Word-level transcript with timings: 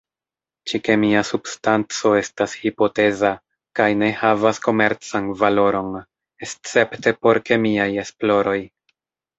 Ĉi-kemia 0.69 1.19
substanco 1.29 2.13
estas 2.21 2.55
hipoteza 2.63 3.31
kaj 3.81 3.89
ne 4.01 4.11
havas 4.23 4.63
komercan 4.69 5.29
valoron, 5.45 5.95
escepte 6.49 7.17
por 7.23 7.45
kemiaj 7.53 7.91
esploroj. 8.07 8.61